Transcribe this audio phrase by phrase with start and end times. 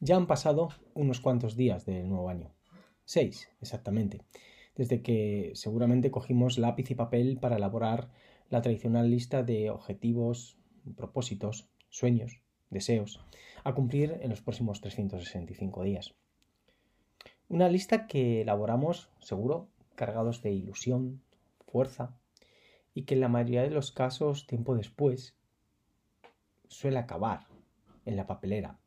[0.00, 2.50] Ya han pasado unos cuantos días del nuevo año.
[3.04, 4.22] Seis, exactamente.
[4.74, 8.08] Desde que seguramente cogimos lápiz y papel para elaborar
[8.48, 10.56] la tradicional lista de objetivos,
[10.96, 12.40] propósitos, sueños,
[12.70, 13.20] deseos
[13.62, 16.14] a cumplir en los próximos 365 días.
[17.50, 21.20] Una lista que elaboramos, seguro, cargados de ilusión,
[21.66, 22.16] fuerza,
[22.94, 25.36] y que en la mayoría de los casos, tiempo después,
[26.68, 27.48] suele acabar
[28.06, 28.79] en la papelera,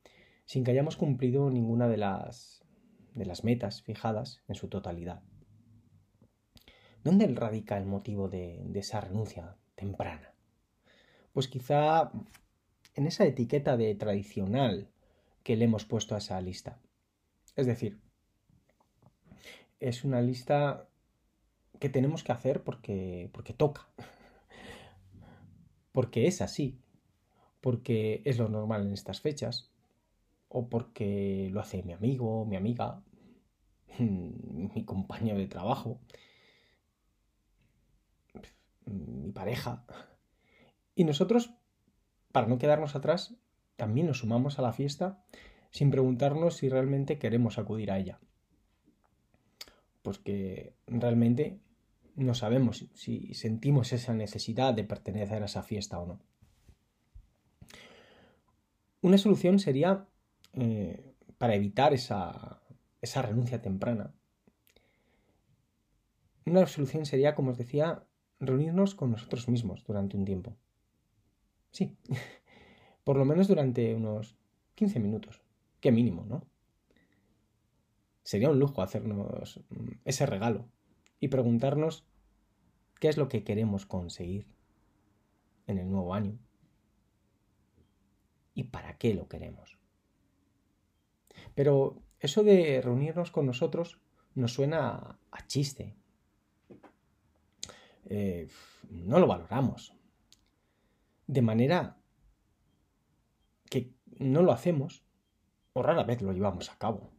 [0.46, 2.64] sin que hayamos cumplido ninguna de las,
[3.14, 5.22] de las metas fijadas en su totalidad.
[7.04, 10.34] ¿Dónde radica el motivo de, de esa renuncia temprana?
[11.34, 12.12] Pues quizá
[12.96, 14.90] en esa etiqueta de tradicional
[15.44, 16.80] que le hemos puesto a esa lista.
[17.56, 18.00] Es decir,
[19.80, 20.88] es una lista
[21.80, 23.90] que tenemos que hacer porque, porque toca,
[25.92, 26.80] porque es así,
[27.60, 29.73] porque es lo normal en estas fechas,
[30.56, 33.02] o porque lo hace mi amigo, mi amiga,
[34.00, 36.00] mi compañero de trabajo,
[38.86, 39.84] mi pareja.
[40.94, 41.56] Y nosotros,
[42.32, 43.36] para no quedarnos atrás,
[43.76, 45.24] también nos sumamos a la fiesta
[45.72, 48.20] sin preguntarnos si realmente queremos acudir a ella.
[50.04, 51.60] Porque realmente
[52.16, 56.20] no sabemos si sentimos esa necesidad de pertenecer a esa fiesta o no.
[59.02, 60.08] Una solución sería,
[60.54, 62.62] eh, para evitar esa,
[63.02, 64.14] esa renuncia temprana,
[66.46, 68.04] una solución sería, como os decía,
[68.40, 70.56] reunirnos con nosotros mismos durante un tiempo.
[71.72, 71.98] Sí,
[73.04, 74.38] por lo menos durante unos
[74.76, 75.42] 15 minutos.
[75.80, 76.46] Qué mínimo, ¿no?
[78.24, 80.70] Sería un lujo hacernos mm, ese regalo
[81.20, 82.06] y preguntarnos
[83.00, 84.48] qué es lo que queremos conseguir
[85.68, 86.38] en el nuevo año
[88.54, 89.78] y para qué lo queremos.
[91.56, 94.00] Pero eso de reunirnos con nosotros
[94.36, 95.96] nos suena a chiste.
[98.06, 98.48] Eh,
[98.90, 99.96] no lo valoramos.
[101.28, 101.98] De manera
[103.70, 105.04] que no lo hacemos
[105.74, 107.12] o rara vez lo llevamos a cabo.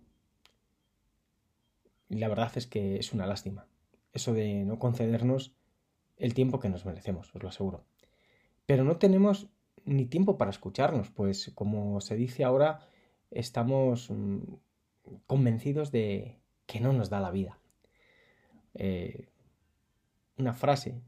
[2.08, 3.66] Y la verdad es que es una lástima.
[4.12, 5.56] Eso de no concedernos
[6.16, 7.84] el tiempo que nos merecemos, os lo aseguro.
[8.66, 9.48] Pero no tenemos
[9.84, 12.88] ni tiempo para escucharnos, pues como se dice ahora,
[13.34, 14.38] estamos mm,
[15.26, 17.58] convencidos de que no nos da la vida.
[18.74, 19.28] Eh,
[20.38, 21.00] una frase,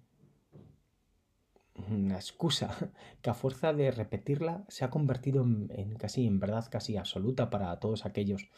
[1.89, 2.77] una excusa
[3.23, 7.51] que a fuerza de repetirla se ha convertido en, en, casi en verdad casi absoluta
[7.51, 8.49] para todos aquellos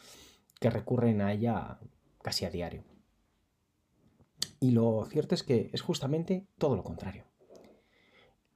[0.59, 1.79] que recurren a ella
[2.21, 2.83] casi a diario.
[4.59, 7.23] Y lo cierto es que es justamente todo lo contrario.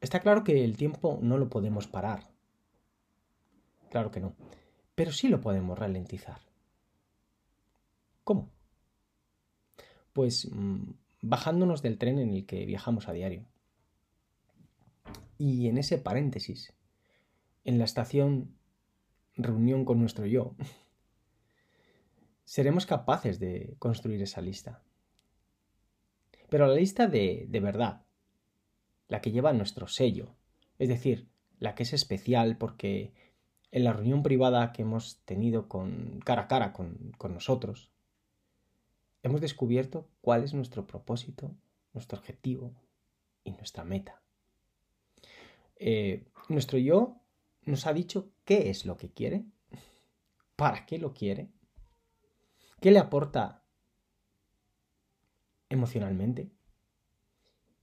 [0.01, 2.29] Está claro que el tiempo no lo podemos parar.
[3.89, 4.35] Claro que no.
[4.95, 6.41] Pero sí lo podemos ralentizar.
[8.23, 8.51] ¿Cómo?
[10.13, 13.45] Pues mmm, bajándonos del tren en el que viajamos a diario.
[15.37, 16.73] Y en ese paréntesis,
[17.63, 18.55] en la estación
[19.35, 20.55] reunión con nuestro yo,
[22.45, 24.83] seremos capaces de construir esa lista.
[26.49, 28.03] Pero la lista de, de verdad,
[29.07, 30.35] la que lleva nuestro sello,
[30.77, 31.27] es decir,
[31.59, 33.13] la que es especial porque
[33.73, 37.89] en la reunión privada que hemos tenido con cara a cara con, nosotros,
[39.23, 41.55] hemos descubierto cuál es nuestro propósito,
[41.91, 42.75] nuestro objetivo
[43.43, 44.21] y nuestra meta.
[45.77, 47.17] Eh, nuestro yo
[47.63, 49.43] nos ha dicho qué es lo que quiere,
[50.55, 51.49] para qué lo quiere,
[52.79, 53.63] qué le aporta
[55.69, 56.51] emocionalmente,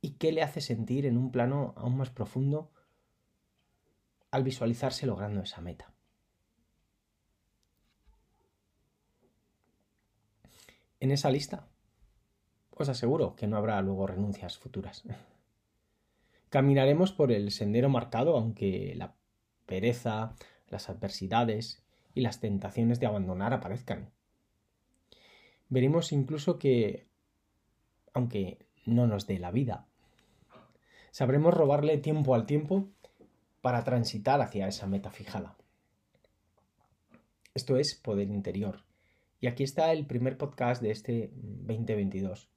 [0.00, 2.70] y qué le hace sentir en un plano aún más profundo
[4.30, 5.92] al visualizarse logrando esa meta.
[11.00, 11.66] En esa lista
[12.70, 15.04] os aseguro que no habrá luego renuncias futuras.
[16.50, 19.14] Caminaremos por el sendero marcado aunque la
[19.66, 20.34] pereza,
[20.68, 24.10] las adversidades y las tentaciones de abandonar aparezcan.
[25.68, 27.06] Veremos incluso que,
[28.12, 29.86] aunque no nos dé la vida,
[31.12, 32.88] sabremos robarle tiempo al tiempo
[33.60, 35.56] para transitar hacia esa meta fijada.
[37.54, 38.84] Esto es poder interior.
[39.40, 42.50] Y aquí está el primer podcast de este 2022.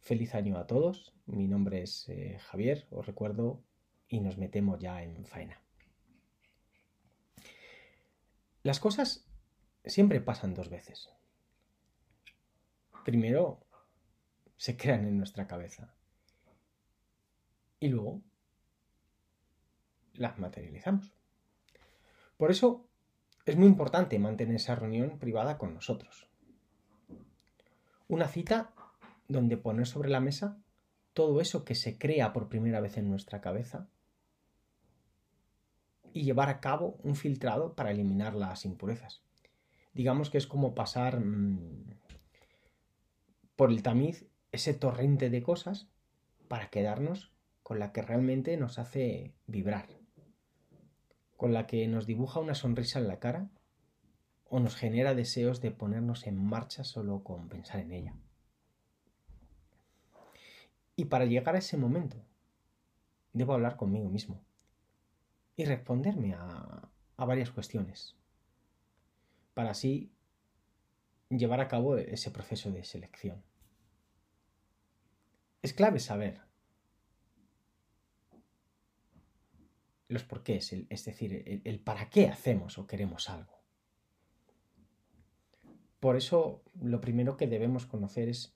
[0.00, 1.14] Feliz año a todos.
[1.26, 3.62] Mi nombre es eh, Javier, os recuerdo,
[4.08, 5.60] y nos metemos ya en faena.
[8.62, 9.28] Las cosas
[9.84, 11.10] siempre pasan dos veces.
[13.04, 13.66] Primero,
[14.56, 15.94] se crean en nuestra cabeza
[17.78, 18.22] y luego
[20.18, 21.12] las materializamos.
[22.36, 22.86] Por eso
[23.44, 26.28] es muy importante mantener esa reunión privada con nosotros.
[28.08, 28.72] Una cita
[29.28, 30.58] donde poner sobre la mesa
[31.12, 33.88] todo eso que se crea por primera vez en nuestra cabeza
[36.12, 39.22] y llevar a cabo un filtrado para eliminar las impurezas.
[39.94, 41.94] Digamos que es como pasar mm,
[43.56, 45.88] por el tamiz ese torrente de cosas
[46.48, 49.88] para quedarnos con la que realmente nos hace vibrar,
[51.36, 53.48] con la que nos dibuja una sonrisa en la cara
[54.48, 58.14] o nos genera deseos de ponernos en marcha solo con pensar en ella.
[60.94, 62.16] Y para llegar a ese momento,
[63.32, 64.40] debo hablar conmigo mismo
[65.56, 68.14] y responderme a, a varias cuestiones,
[69.54, 70.10] para así
[71.28, 73.42] llevar a cabo ese proceso de selección.
[75.62, 76.45] Es clave saber
[80.08, 83.56] los porqués, es decir, el, para qué hacemos o queremos algo.
[86.00, 88.54] Por eso, lo primero que debemos conocer es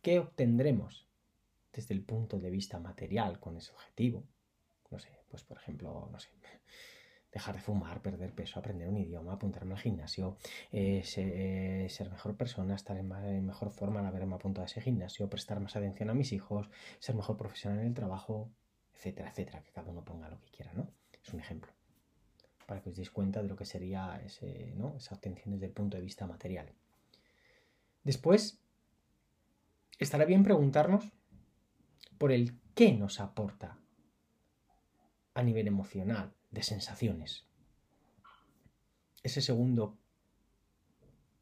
[0.00, 1.06] qué obtendremos
[1.72, 4.24] desde el punto de vista material con ese objetivo.
[4.90, 6.30] No sé, pues por ejemplo, no sé,
[7.32, 10.36] dejar de fumar, perder peso, aprender un idioma, apuntarme al gimnasio,
[10.70, 15.30] eh, eh, ser, mejor persona, estar en, mejor forma al haberme apuntado a ese gimnasio,
[15.30, 18.50] prestar más atención a mis hijos, ser mejor profesional en el trabajo,
[19.02, 20.88] etcétera, etcétera, que cada uno ponga lo que quiera, ¿no?
[21.24, 21.72] Es un ejemplo.
[22.66, 24.96] Para que os deis cuenta de lo que sería ese, ¿no?
[24.96, 26.72] esa obtención desde el punto de vista material.
[28.04, 28.60] Después,
[29.98, 31.04] estará bien preguntarnos
[32.16, 33.76] por el qué nos aporta
[35.34, 37.48] a nivel emocional, de sensaciones.
[39.24, 39.98] Ese segundo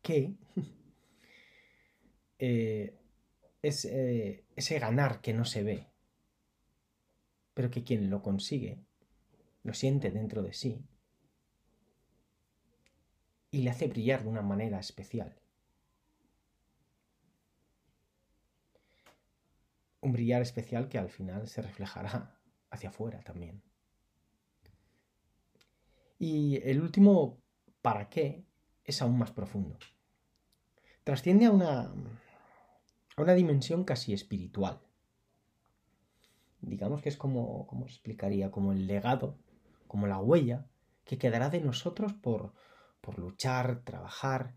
[0.01, 0.33] qué
[2.39, 2.97] eh,
[3.61, 5.90] es eh, ese ganar que no se ve,
[7.61, 8.83] pero que quien lo consigue
[9.65, 10.83] lo siente dentro de sí
[13.51, 15.39] y le hace brillar de una manera especial.
[20.01, 22.41] Un brillar especial que al final se reflejará
[22.71, 23.63] hacia afuera también.
[26.19, 27.43] Y el último
[27.83, 28.47] para qué
[28.85, 29.79] es aún más profundo.
[31.05, 31.93] Trasciende a una,
[33.17, 34.81] a una dimensión casi espiritual.
[36.63, 39.39] Digamos que es como, como explicaría, como el legado,
[39.87, 40.67] como la huella
[41.05, 42.53] que quedará de nosotros por,
[43.01, 44.55] por luchar, trabajar,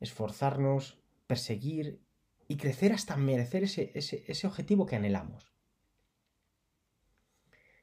[0.00, 2.00] esforzarnos, perseguir
[2.48, 5.52] y crecer hasta merecer ese, ese, ese objetivo que anhelamos.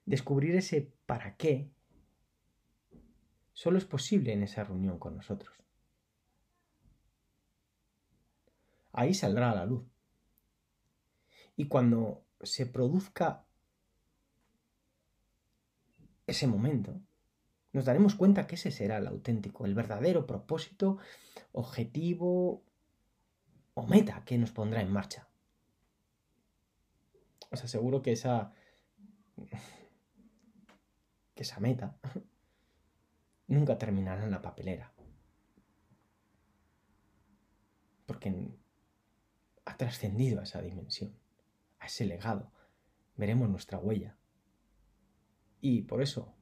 [0.06, 1.72] Descubrir ese para qué
[3.54, 5.56] solo es posible en esa reunión con nosotros.
[8.92, 9.86] Ahí saldrá a la luz.
[11.56, 13.46] Y cuando se produzca
[16.32, 17.02] ese momento,
[17.72, 20.98] nos daremos cuenta que ese será el auténtico, el verdadero propósito,
[21.52, 22.64] objetivo
[23.74, 25.28] o meta que nos pondrá en marcha.
[27.52, 28.52] Os aseguro que esa
[31.36, 31.98] que esa meta
[33.48, 34.94] nunca terminará en la papelera.
[38.06, 38.36] Porque
[39.64, 41.18] ha trascendido a esa dimensión,
[41.80, 42.52] a ese legado.
[43.16, 44.19] Veremos nuestra huella.
[45.62, 46.34] Y por eso,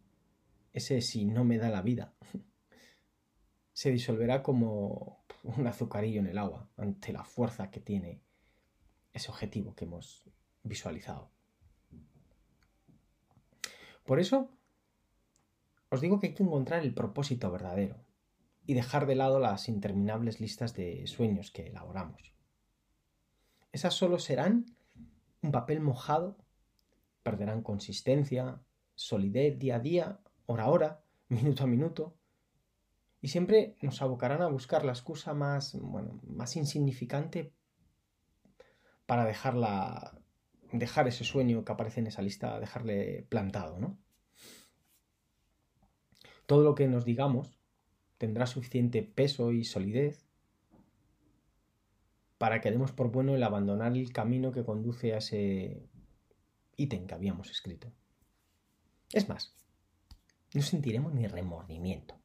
[0.73, 2.13] ese si no me da la vida,
[3.73, 8.21] se disolverá como un azucarillo en el agua ante la fuerza que tiene
[9.13, 10.29] ese objetivo que hemos
[10.63, 11.31] visualizado.
[14.05, 14.49] Por eso,
[15.89, 17.97] os digo que hay que encontrar el propósito verdadero
[18.65, 22.33] y dejar de lado las interminables listas de sueños que elaboramos.
[23.71, 24.65] Esas solo serán
[25.41, 26.37] un papel mojado,
[27.23, 28.61] perderán consistencia,
[28.97, 32.17] solidez día a día, hora a hora, minuto a minuto,
[33.21, 37.53] y siempre nos abocarán a buscar la excusa más, bueno, más insignificante
[39.05, 40.19] para dejarla,
[40.73, 43.97] dejar ese sueño que aparece en esa lista, dejarle plantado, ¿no?
[46.47, 47.59] todo lo que nos digamos
[48.17, 50.25] tendrá suficiente peso y solidez
[52.39, 55.83] para que demos por bueno el abandonar el camino que conduce a ese
[56.77, 57.91] ítem que habíamos escrito.
[59.11, 59.53] Es más,
[60.53, 62.19] no sentiremos ni remordimiento.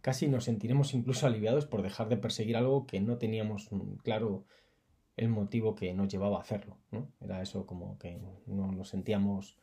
[0.00, 3.68] Casi nos sentiremos incluso aliviados por dejar de perseguir algo que no teníamos
[4.02, 4.46] claro
[5.16, 6.78] el motivo que nos llevaba a hacerlo.
[7.20, 9.56] Era eso como que no nos sentíamos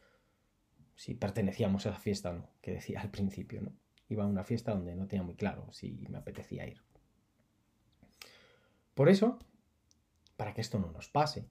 [0.96, 3.62] si pertenecíamos a la fiesta o no, que decía al principio.
[3.62, 3.72] ¿no?
[4.10, 6.82] iba a una fiesta donde no tenía muy claro si me apetecía ir.
[8.94, 9.40] Por eso,
[10.38, 11.50] para que esto no nos pase,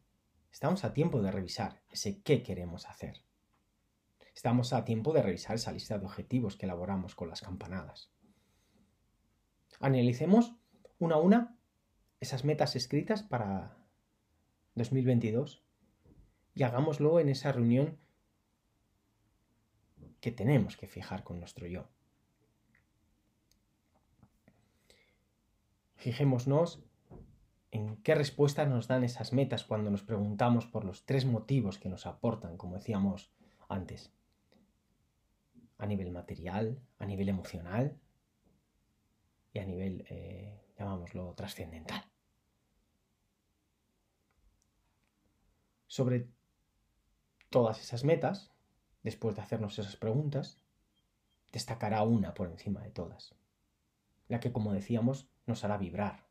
[0.50, 3.22] estamos a tiempo de revisar ese qué queremos hacer.
[4.34, 8.10] Estamos a tiempo de revisar esa lista de objetivos que elaboramos con las campanadas.
[9.80, 10.54] Analicemos
[10.98, 11.56] una a una
[12.20, 13.76] esas metas escritas para
[14.74, 15.62] 2022
[16.54, 17.98] y hagámoslo en esa reunión
[20.20, 21.88] que tenemos que fijar con nuestro yo.
[25.96, 26.84] Fijémonos
[27.70, 31.88] en qué respuesta nos dan esas metas cuando nos preguntamos por los tres motivos que
[31.88, 33.32] nos aportan, como decíamos
[33.68, 34.12] antes.
[35.82, 37.98] A nivel material, a nivel emocional
[39.52, 42.04] y a nivel, eh, llamámoslo, trascendental.
[45.88, 46.28] Sobre
[47.50, 48.52] todas esas metas,
[49.02, 50.60] después de hacernos esas preguntas,
[51.50, 53.34] destacará una por encima de todas,
[54.28, 56.28] la que, como decíamos, nos hará vibrar.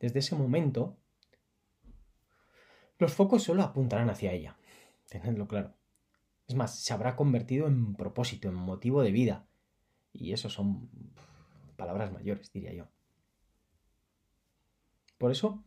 [0.00, 0.96] Desde ese momento,
[2.98, 4.56] los focos solo apuntarán hacia ella,
[5.06, 5.74] tenedlo claro.
[6.46, 9.46] Es más, se habrá convertido en propósito, en motivo de vida.
[10.12, 10.90] Y eso son
[11.76, 12.88] palabras mayores, diría yo.
[15.18, 15.64] Por eso,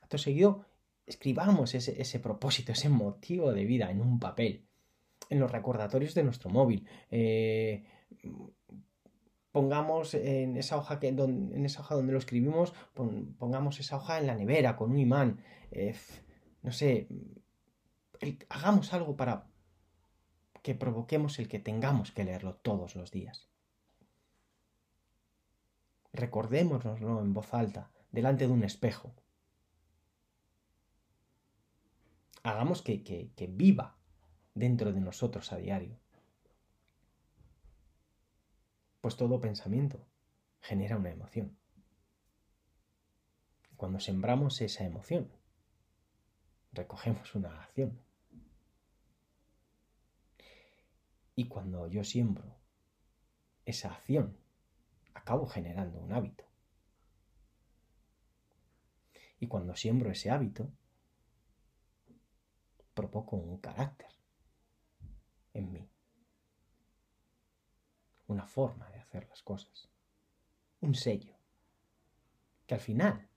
[0.00, 0.66] acto seguido,
[1.06, 4.66] escribamos ese, propósito, ese motivo de vida en un papel,
[5.28, 6.86] en los recordatorios de nuestro móvil.
[7.10, 7.84] Eh,
[9.50, 14.26] pongamos en esa hoja que en esa hoja donde lo escribimos pongamos esa hoja en
[14.26, 15.94] la nevera con un imán eh,
[16.62, 17.06] no sé
[18.48, 19.51] hagamos algo para
[20.62, 23.48] que provoquemos el que tengamos que leerlo todos los días
[26.12, 29.14] recordémonoslo en voz alta delante de un espejo
[32.42, 33.96] hagamos que, que, viva
[34.54, 35.98] dentro de nosotros a diario.
[39.00, 40.06] Pues todo pensamiento
[40.60, 41.56] genera una emoción.
[43.76, 45.32] Cuando sembramos esa emoción,
[46.72, 48.00] recogemos una acción.
[51.34, 52.56] Y cuando yo siembro
[53.64, 54.36] esa acción,
[55.14, 56.44] acabo generando un hábito.
[59.38, 60.70] Y cuando siembro ese hábito,
[62.94, 64.10] provoco un carácter
[65.54, 65.90] en mí,
[68.26, 69.88] una forma de hacer las cosas,
[70.80, 71.36] un sello,
[72.66, 73.28] que al final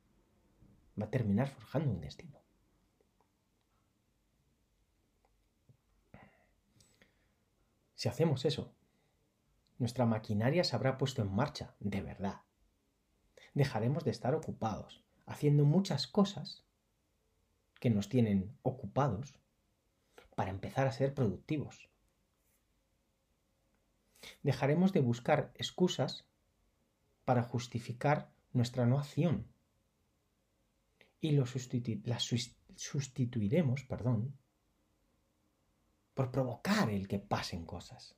[0.99, 2.44] va a terminar forjando un destino.
[8.05, 8.71] Si hacemos eso,
[9.79, 12.41] nuestra maquinaria se habrá puesto en marcha de verdad.
[13.55, 16.63] Dejaremos de estar ocupados haciendo muchas cosas
[17.79, 19.39] que nos tienen ocupados
[20.35, 21.89] para empezar a ser productivos.
[24.43, 26.25] Dejaremos de buscar excusas
[27.23, 29.47] para justificar nuestra no acción
[31.21, 31.45] y lo
[32.03, 32.31] las
[32.75, 34.37] sustituiremos perdón,
[36.15, 38.15] por provocar el que pasen cosas.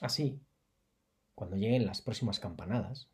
[0.00, 0.40] Así,
[1.34, 3.10] cuando lleguen las próximas campanadas,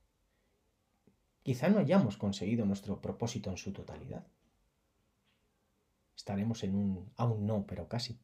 [1.43, 4.25] quizá no hayamos conseguido nuestro propósito en su totalidad
[6.16, 8.19] estaremos en un aún no, pero casi.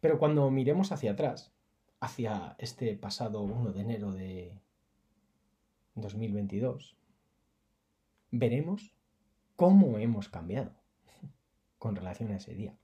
[0.00, 1.52] Pero cuando miremos hacia atrás,
[2.00, 4.58] hacia este pasado 1 de enero de
[5.94, 6.96] 2022,
[8.30, 8.92] veremos
[9.54, 10.72] cómo hemos cambiado
[11.78, 12.76] con relación a ese día,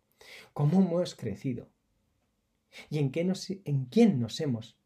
[0.53, 1.69] cómo hemos crecido
[2.91, 4.77] y en, qué nos, en quién nos hemos,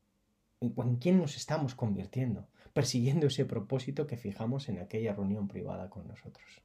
[0.61, 6.07] en quién nos estamos convirtiendo, persiguiendo ese propósito que fijamos en aquella reunión privada con
[6.07, 6.63] nosotros.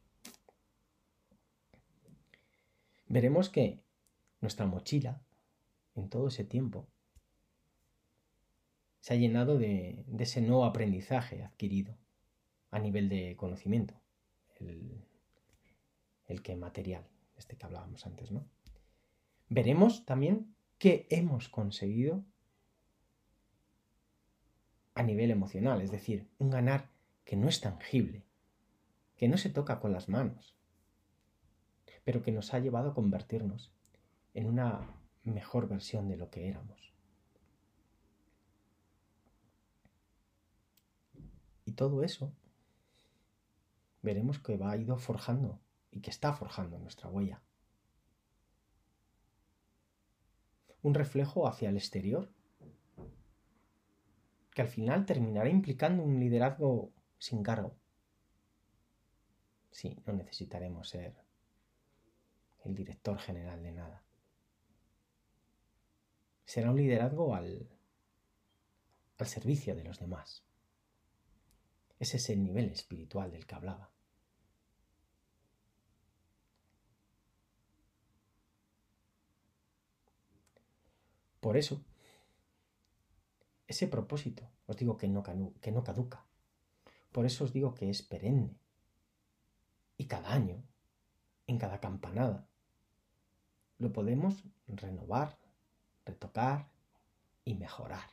[3.08, 3.82] Veremos que
[4.42, 5.22] nuestra mochila,
[5.96, 6.88] en todo ese tiempo,
[9.00, 11.96] se ha llenado de, ese nuevo aprendizaje adquirido
[12.72, 13.94] a nivel de conocimiento,
[14.60, 15.06] el,
[16.26, 17.08] el que material,
[17.38, 18.48] este que hablábamos antes, ¿no?
[19.50, 22.24] Veremos también qué hemos conseguido
[24.96, 26.90] a nivel emocional, es decir, un ganar
[27.26, 28.24] que no es tangible,
[29.18, 30.56] que no se toca con las manos,
[32.04, 33.74] pero que nos ha llevado a convertirnos
[34.34, 36.94] en una mejor versión de lo que éramos.
[41.66, 42.32] Y todo eso
[44.02, 45.60] veremos que va ido forjando
[45.92, 47.42] y que está forjando nuestra huella.
[50.86, 52.30] Un reflejo hacia el exterior
[54.54, 57.76] que al final terminará implicando un liderazgo sin cargo.
[59.72, 61.16] Sí, no necesitaremos ser
[62.66, 64.04] el director general de nada.
[66.46, 67.68] Será un liderazgo al,
[69.18, 70.46] al servicio de los demás.
[71.98, 73.90] Ese es el nivel espiritual del que hablaba.
[81.46, 81.86] Por eso,
[83.68, 85.22] ese propósito, os digo que no,
[85.62, 86.26] que no caduca.
[87.12, 88.58] Por eso os digo que es perenne.
[89.96, 90.64] Y cada año,
[91.46, 92.48] en cada campanada,
[93.78, 95.38] lo podemos renovar,
[96.04, 96.68] retocar
[97.44, 98.10] y mejorar.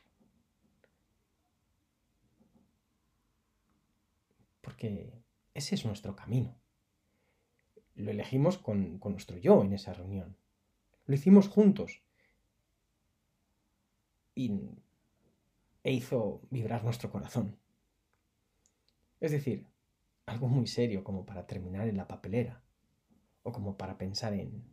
[4.61, 5.11] Porque
[5.55, 6.53] ese es nuestro camino.
[7.95, 10.37] Lo elegimos con, con nuestro yo en esa reunión.
[11.07, 12.03] Lo hicimos juntos.
[14.35, 14.51] Y,
[15.83, 17.57] e hizo vibrar nuestro corazón.
[19.19, 19.67] Es decir,
[20.25, 22.61] algo muy serio como para terminar en la papelera
[23.43, 24.63] o como para pensar en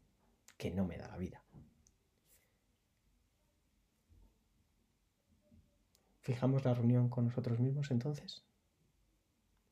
[0.57, 1.43] que no me da la vida.
[6.21, 8.45] ¿Fijamos la reunión con nosotros mismos entonces?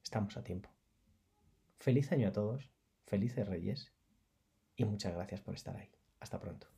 [0.03, 0.71] Estamos a tiempo.
[1.79, 2.71] Feliz año a todos,
[3.07, 3.93] felices reyes
[4.75, 5.91] y muchas gracias por estar ahí.
[6.21, 6.78] Hasta pronto.